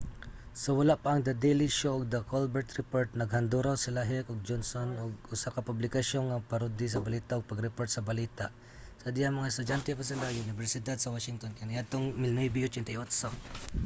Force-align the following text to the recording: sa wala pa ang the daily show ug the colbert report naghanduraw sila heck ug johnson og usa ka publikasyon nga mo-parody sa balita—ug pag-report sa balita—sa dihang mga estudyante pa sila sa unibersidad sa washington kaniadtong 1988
sa 0.61 0.69
wala 0.79 0.95
pa 1.03 1.09
ang 1.11 1.21
the 1.27 1.35
daily 1.45 1.69
show 1.79 1.93
ug 1.97 2.05
the 2.13 2.21
colbert 2.31 2.69
report 2.79 3.09
naghanduraw 3.21 3.75
sila 3.85 4.01
heck 4.11 4.25
ug 4.31 4.45
johnson 4.49 4.87
og 5.01 5.11
usa 5.33 5.49
ka 5.55 5.61
publikasyon 5.69 6.23
nga 6.27 6.37
mo-parody 6.39 6.85
sa 6.89 7.03
balita—ug 7.07 7.49
pag-report 7.51 7.89
sa 7.91 8.05
balita—sa 8.11 9.07
dihang 9.15 9.37
mga 9.39 9.51
estudyante 9.53 9.89
pa 9.97 10.03
sila 10.09 10.25
sa 10.31 10.39
unibersidad 10.45 10.97
sa 10.99 11.13
washington 11.15 11.51
kaniadtong 11.59 12.05
1988 12.13 13.69